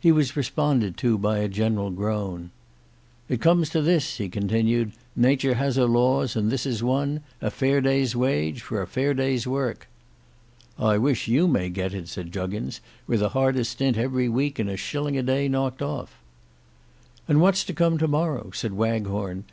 [0.00, 2.50] He was responded to by a general groan.
[3.28, 7.48] "It comes to this," he continued, "Natur has her laws, and this is one; a
[7.48, 9.86] fair day's wage for a fair day's work."
[10.80, 14.68] "I wish you may get it," said Juggins, "with a harder stint every week and
[14.68, 16.18] a shilling a day knocked off."
[17.28, 19.40] "And what's to come to morrow?" said Waghorn.